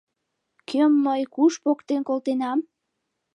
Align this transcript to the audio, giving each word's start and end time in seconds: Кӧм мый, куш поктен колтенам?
Кӧм 0.69 0.91
мый, 1.05 1.21
куш 1.33 1.53
поктен 1.63 2.01
колтенам? 2.07 2.59